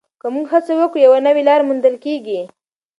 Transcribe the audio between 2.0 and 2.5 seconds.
کېږي.